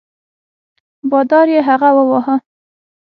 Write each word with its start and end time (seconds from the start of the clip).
بادار 1.09 1.47
یې 1.55 1.61
هغه 1.69 1.89
وواهه. 1.95 2.35